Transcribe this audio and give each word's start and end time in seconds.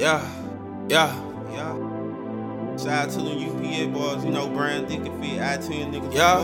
Yeah, 0.00 0.24
yeah, 0.88 1.14
yeah. 1.52 1.76
Shout 2.78 2.88
out 2.88 3.10
to 3.10 3.18
the 3.18 3.34
UPA 3.34 3.92
boys, 3.92 4.24
you 4.24 4.30
know, 4.30 4.48
Brian 4.48 4.86
Dick 4.86 5.00
and 5.00 5.22
Fit, 5.22 5.38
I-10 5.42 5.92
niggas. 5.92 6.14
Yeah. 6.14 6.40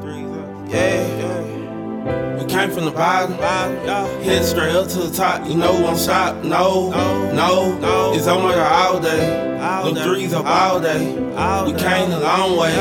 Threes 0.00 0.30
up. 0.38 0.70
Yeah, 0.72 1.06
yeah. 1.18 2.42
We 2.42 2.46
came 2.50 2.70
from 2.70 2.86
the 2.86 2.90
bottom, 2.90 3.36
yeah. 3.36 4.06
head 4.22 4.46
straight 4.46 4.74
up 4.74 4.88
to 4.88 5.00
the 5.00 5.14
top. 5.14 5.46
You 5.46 5.56
know, 5.56 5.78
won't 5.78 5.98
stop. 5.98 6.42
No, 6.42 6.88
no, 7.34 7.78
no. 7.78 8.14
It's 8.14 8.26
on 8.26 8.48
there 8.48 8.64
all 8.64 8.98
day. 8.98 9.58
Them 9.84 9.94
threes 9.96 10.32
up 10.32 10.46
all 10.46 10.80
day. 10.80 11.12
We 11.12 11.78
came 11.78 12.12
a 12.12 12.18
long 12.18 12.56
way. 12.58 12.74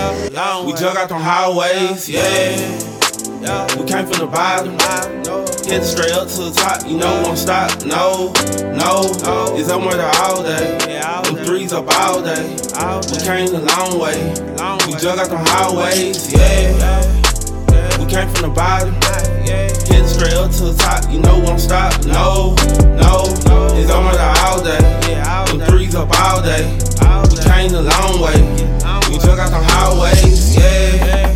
We 0.66 0.74
jug 0.80 0.96
out 0.96 1.10
them 1.10 1.20
highways, 1.20 2.08
yeah. 2.08 2.56
We 3.78 3.84
came 3.86 4.08
from 4.08 4.20
the 4.20 4.28
bottom, 4.32 4.78
head 5.72 5.86
straight 5.86 6.12
up 6.12 6.28
to 6.28 6.44
the 6.44 6.52
top. 6.52 6.86
You 6.86 6.98
know, 6.98 7.24
won't 7.24 7.38
stop. 7.38 7.72
No, 7.86 8.34
no, 8.76 9.08
no. 9.24 9.56
it's 9.56 9.72
on 9.72 9.88
there 9.88 10.12
all 10.20 10.44
day. 10.44 10.78
Them 11.24 11.36
threes 11.46 11.72
up 11.72 11.88
all 11.96 12.22
day. 12.22 12.44
We 13.08 13.18
came 13.24 13.56
a 13.56 13.64
long 13.72 14.00
way. 14.00 14.20
We 14.86 15.00
jug 15.00 15.18
out 15.20 15.30
the 15.30 15.40
highways, 15.40 16.34
yeah. 16.34 16.76
We 17.98 18.06
came 18.12 18.28
from 18.30 18.50
the 18.50 18.54
bottom, 18.54 18.94
heading 19.48 20.08
straight 20.08 20.34
up 20.34 20.52
to 20.60 20.64
the 20.72 20.76
top. 20.78 21.10
You 21.10 21.20
know 21.20 21.40
won't 21.40 21.62
stop. 21.62 21.94
No, 22.06 22.56
no, 23.00 23.24
it's 23.80 23.90
on 23.90 24.12
there 24.12 24.34
all 24.44 24.62
day. 24.62 24.82
Them 25.48 25.66
threes 25.68 25.96
up 25.96 26.10
all 26.20 26.42
day. 26.44 26.68
We 27.32 27.38
came 27.40 27.74
a 27.76 27.82
long 27.82 28.20
way. 28.20 28.40
We 29.10 29.18
jug 29.20 29.40
out 29.40 29.52
the 29.52 29.62
highways, 29.64 30.58
yeah. 30.58 31.31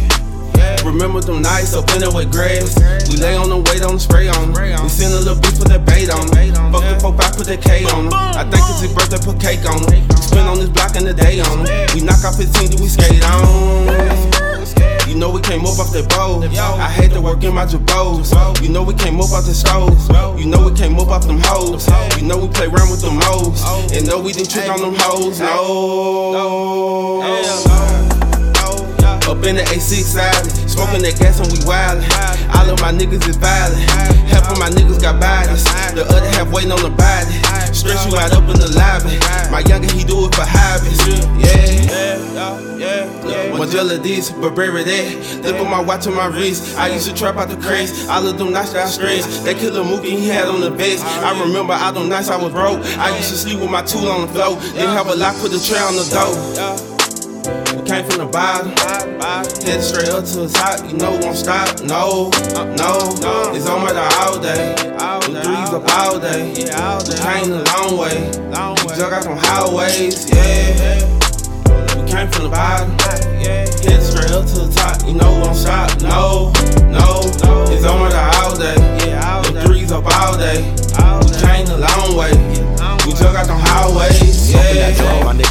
Remember 0.96 1.20
them 1.20 1.42
nights 1.42 1.76
up 1.76 1.92
in 1.92 2.00
there 2.00 2.10
with 2.10 2.32
grass. 2.32 2.80
We 3.12 3.18
lay 3.18 3.36
on 3.36 3.52
the 3.52 3.60
wait 3.68 3.84
on 3.84 4.00
them, 4.00 4.00
spray 4.00 4.30
on. 4.32 4.56
We 4.56 4.88
send 4.88 5.12
a 5.12 5.20
little 5.20 5.36
bitch, 5.36 5.60
put 5.60 5.68
that 5.68 5.84
bait 5.84 6.08
on 6.08 6.24
them. 6.32 6.72
Fuck 6.72 6.88
the 6.88 6.96
folk, 7.04 7.20
I 7.20 7.28
put 7.36 7.52
that 7.52 7.60
K 7.60 7.84
on. 7.92 8.08
I 8.16 8.48
think 8.48 8.64
it's 8.64 8.80
his 8.80 8.96
birthday, 8.96 9.20
put 9.20 9.36
cake 9.36 9.68
on 9.68 9.84
them. 9.84 10.08
Spin 10.24 10.48
on 10.48 10.56
this 10.56 10.72
block 10.72 10.96
in 10.96 11.04
the 11.04 11.12
day 11.12 11.44
on. 11.44 11.68
We 11.92 12.00
knock 12.00 12.24
off 12.24 12.40
15, 12.40 12.72
then 12.72 12.80
we 12.80 12.88
skate 12.88 13.20
on. 13.28 13.44
You 15.12 15.20
know 15.20 15.28
we 15.36 15.44
came 15.44 15.68
up 15.68 15.84
off 15.84 15.92
that 15.92 16.08
bowl. 16.16 16.40
I 16.48 16.88
hate 16.88 17.12
to 17.12 17.20
work 17.20 17.44
in 17.44 17.52
my 17.54 17.68
jabos. 17.68 18.32
You 18.64 18.72
know 18.72 18.82
we 18.82 18.96
came 18.96 19.20
up 19.20 19.36
off 19.36 19.44
the 19.44 19.52
stove. 19.52 20.00
You 20.40 20.48
know 20.48 20.64
we 20.64 20.72
came 20.80 20.96
up 20.96 21.12
off 21.12 21.28
them 21.28 21.44
hoes. 21.44 21.92
You 22.16 22.24
know 22.24 22.40
we 22.40 22.48
play 22.48 22.72
around 22.72 22.88
with 22.88 23.04
them 23.04 23.20
hoes. 23.20 23.60
And 23.92 24.08
know 24.08 24.24
we 24.24 24.32
didn't 24.32 24.48
trick 24.48 24.72
on 24.72 24.80
them 24.80 24.96
hoes. 24.96 25.44
No. 25.44 27.20
In 29.46 29.58
the 29.58 29.62
A6 29.62 30.18
side, 30.18 30.42
smoking 30.68 31.04
that 31.06 31.22
gas 31.22 31.38
and 31.38 31.46
we 31.54 31.62
wildin'. 31.70 32.02
All 32.58 32.66
of 32.66 32.82
my 32.82 32.90
niggas 32.90 33.30
is 33.30 33.38
violent. 33.38 33.78
Half 34.26 34.50
of 34.50 34.58
my 34.58 34.74
niggas 34.74 35.00
got 35.00 35.22
bodies, 35.22 35.64
the 35.94 36.02
other 36.02 36.26
half 36.34 36.50
waiting 36.52 36.72
on 36.72 36.82
the 36.82 36.90
body. 36.90 37.30
Stretch 37.70 38.10
you 38.10 38.18
out 38.18 38.34
up 38.34 38.50
in 38.50 38.58
the 38.58 38.74
lobby. 38.74 39.22
My 39.54 39.62
younger, 39.70 39.86
he 39.94 40.04
do 40.04 40.26
it 40.26 40.34
for 40.34 40.42
hobbies. 40.42 40.98
Yeah, 41.38 42.18
yeah, 42.74 43.06
yeah, 43.22 43.54
Margiela 43.54 44.02
this, 44.02 44.32
Burberry 44.32 44.84
that. 44.84 45.46
Look 45.46 45.62
at 45.62 45.70
my 45.70 45.80
watch 45.80 46.08
on 46.08 46.16
my 46.16 46.26
wrist. 46.26 46.76
I 46.76 46.90
used 46.90 47.08
to 47.08 47.14
trap 47.14 47.38
out 47.38 47.50
the 47.50 47.58
craze. 47.58 48.10
All 48.10 48.26
of 48.26 48.40
them 48.40 48.52
nights 48.52 48.74
I 48.74 48.88
stressed. 48.88 49.46
That 49.46 49.58
killer 49.58 49.86
Mookie 49.86 50.18
he 50.18 50.28
had 50.28 50.48
on 50.48 50.60
the 50.60 50.72
vest. 50.72 51.06
I 51.06 51.40
remember 51.40 51.74
all 51.74 51.94
them 51.94 52.10
nights 52.10 52.30
I 52.30 52.42
was 52.42 52.52
broke. 52.52 52.82
I 52.98 53.16
used 53.16 53.30
to 53.30 53.38
sleep 53.38 53.60
with 53.60 53.70
my 53.70 53.84
tool 53.84 54.10
on 54.10 54.26
the 54.26 54.28
floor. 54.34 54.60
Didn't 54.74 54.98
have 54.98 55.06
a 55.06 55.16
lock, 55.16 55.38
put 55.38 55.52
the 55.52 55.60
tray 55.62 55.78
on 55.78 55.94
the 55.94 56.10
door. 56.10 56.95
We 57.46 57.84
came 57.86 58.06
from 58.10 58.26
the 58.26 58.30
bottom, 58.32 58.72
head 59.62 59.82
straight 59.84 60.10
up 60.10 60.26
to 60.26 60.36
the 60.42 60.50
top. 60.50 60.82
You 60.90 60.98
know 60.98 61.12
won't 61.22 61.38
stop. 61.38 61.80
No, 61.82 62.32
no, 62.74 63.54
it's 63.54 63.68
on 63.68 63.86
there 63.86 64.10
all 64.22 64.40
day. 64.40 64.74
The 64.74 65.42
threes 65.44 65.70
up 65.70 65.86
all 65.98 66.20
day. 66.20 66.54
We 66.58 66.66
came 66.66 67.54
a 67.54 67.62
long 67.78 67.98
way. 67.98 68.18
We 68.82 68.96
jug 68.98 69.14
out 69.14 69.24
some 69.24 69.38
highways, 69.38 70.30
yeah. 70.30 71.06
We 71.96 72.10
came 72.10 72.30
from 72.32 72.44
the 72.46 72.50
bottom, 72.50 72.98
head 73.00 74.02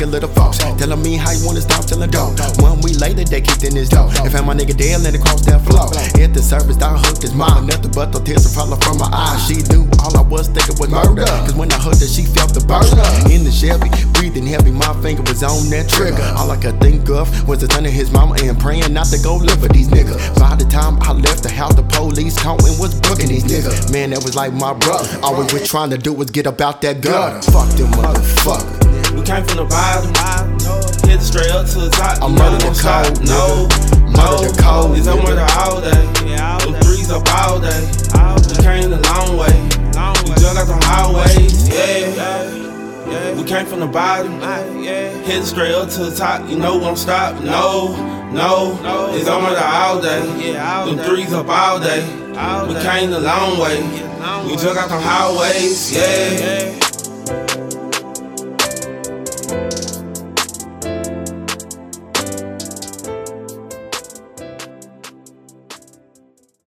nigga 0.05 0.13
little 0.13 0.29
folks 0.29 0.59
telling 0.59 1.03
me 1.03 1.17
how 1.17 1.31
you 1.33 1.45
wanna 1.47 1.61
stop 1.61 1.85
till 1.85 1.99
the 1.99 2.07
door. 2.07 2.31
One 2.61 2.81
week 2.81 3.01
later, 3.01 3.25
they 3.25 3.41
kicked 3.41 3.65
in 3.65 3.75
his 3.75 3.89
door. 3.89 4.09
And 4.23 4.33
found 4.33 4.47
my 4.47 4.55
nigga 4.55 4.77
dead, 4.77 5.03
let 5.03 5.15
it 5.15 5.21
cross 5.21 5.45
that 5.47 5.61
floor. 5.65 5.89
Hit 6.19 6.35
the 6.35 6.43
surface, 6.43 6.81
I 6.81 6.97
hooked 6.99 7.23
his 7.23 7.35
mom. 7.35 7.67
Nothing 7.67 7.93
but 7.93 8.13
the 8.13 8.21
tears 8.21 8.47
are 8.47 8.55
falling 8.55 8.81
from 8.81 8.99
my 8.99 9.09
eyes. 9.13 9.47
She 9.47 9.63
knew 9.73 9.89
all 10.01 10.17
I 10.17 10.23
was 10.23 10.49
thinking 10.49 10.77
was 10.79 10.91
murder. 10.91 11.25
Cause 11.25 11.55
when 11.55 11.73
I 11.73 11.79
heard 11.79 11.97
that, 11.97 12.11
she 12.11 12.25
felt 12.25 12.53
the 12.55 12.61
burner. 12.67 13.05
In 13.33 13.45
the 13.45 13.53
Chevy, 13.53 13.89
breathing 14.13 14.47
heavy, 14.47 14.71
my 14.71 14.93
finger 15.03 15.23
was 15.23 15.43
on 15.43 15.71
that 15.71 15.89
trigger. 15.89 16.25
All 16.37 16.51
I 16.51 16.57
could 16.57 16.81
think 16.81 17.09
of 17.09 17.29
was 17.49 17.61
to 17.61 17.69
turn 17.69 17.85
to 17.85 17.91
his 17.91 18.11
mama 18.13 18.37
and 18.43 18.59
praying 18.59 18.93
not 18.93 19.07
to 19.09 19.19
go 19.23 19.37
live 19.37 19.61
with 19.63 19.73
these 19.73 19.89
niggas. 19.89 20.19
By 20.39 20.57
the 20.57 20.65
time 20.65 20.99
I 21.03 21.13
left 21.13 21.43
the 21.43 21.51
house, 21.51 21.75
the 21.75 21.83
police 21.83 22.37
caught 22.39 22.63
and 22.65 22.79
was 22.79 23.01
booking 23.01 23.29
these 23.29 23.45
niggas. 23.45 23.93
Man, 23.93 24.11
that 24.11 24.23
was 24.23 24.35
like 24.35 24.53
my 24.53 24.73
brother. 24.75 25.09
All 25.23 25.37
we 25.37 25.45
were 25.53 25.65
trying 25.65 25.91
to 25.91 25.99
do 25.99 26.13
was 26.13 26.31
get 26.31 26.47
about 26.47 26.83
that 26.83 27.01
gutter. 27.01 27.41
Fuck 27.51 27.69
them 27.77 27.91
motherfuckers. 27.93 28.84
We 29.25 29.31
came 29.31 29.45
from 29.45 29.57
the 29.57 29.65
bottom, 29.65 30.13
head 31.09 31.23
straight 31.23 31.51
up 31.51 31.65
to 31.69 31.79
the 31.81 31.89
top. 31.89 32.21
I'm 32.21 32.35
murdered 32.35 32.61
know 32.61 32.69
the 32.69 32.75
stop. 32.75 33.25
No, 33.25 33.65
no, 34.13 34.45
the 34.45 34.63
code, 34.63 34.99
It's 34.99 35.09
on 35.09 35.17
nigga. 35.21 35.37
there 35.41 35.49
all 35.65 35.81
day. 35.81 36.05
Them 36.61 36.83
threes 36.83 37.11
up 37.11 37.27
all 37.33 37.59
day. 37.59 37.89
We 38.37 38.63
came 38.63 38.93
a 38.93 39.01
long 39.01 39.39
way. 39.39 39.57
We 40.29 40.35
jug 40.37 40.59
out 40.59 40.67
the 40.69 40.77
highways, 40.85 41.67
yeah. 41.71 43.33
We 43.33 43.45
came 43.45 43.65
from 43.65 43.81
the 43.81 43.87
bottom, 43.87 44.39
head 44.43 45.43
straight 45.45 45.73
up 45.73 45.89
to 45.93 46.05
the 46.05 46.15
top. 46.15 46.47
You 46.47 46.59
know 46.59 46.77
won't 46.77 46.99
stop. 46.99 47.43
No, 47.43 47.97
no, 48.31 48.79
it's 49.15 49.27
on 49.27 49.43
the 49.51 49.65
all 49.65 50.03
day. 50.03 50.21
Them 50.53 50.99
threes 50.99 51.33
up 51.33 51.49
all 51.49 51.81
day. 51.81 52.05
We 52.69 52.75
came 52.83 53.09
the 53.11 53.21
long 53.21 53.59
way. 53.59 53.81
We 54.45 54.55
jug 54.59 54.77
out 54.77 54.91
the 54.91 55.01
highways, 55.01 55.97
yeah. 55.97 56.84